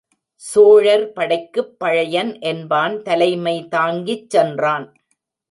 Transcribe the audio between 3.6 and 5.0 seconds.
தாங்கிச் சென்றான்.